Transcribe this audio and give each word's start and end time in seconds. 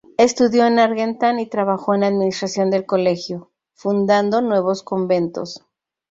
Estudió 0.17 0.65
en 0.65 0.79
Argentan 0.79 1.39
y 1.39 1.45
trabajó 1.45 1.93
en 1.93 2.01
la 2.01 2.07
administración 2.07 2.71
del 2.71 2.87
colegio, 2.87 3.51
fundando 3.75 4.41
nuevos 4.41 4.81
conventos. 4.81 5.63